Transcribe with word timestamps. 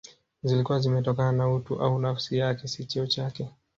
Zilikuwa 0.43 0.79
zimetokana 0.79 1.31
na 1.31 1.49
utu 1.51 1.81
au 1.81 1.99
nafsi 1.99 2.37
yake 2.37 2.67
si 2.67 2.85
cheo 2.85 3.07
chake 3.07 3.47